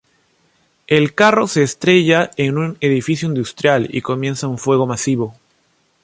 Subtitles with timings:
[0.87, 5.35] El carro se estrella en un edificio industrial y comienza un fuego masivo.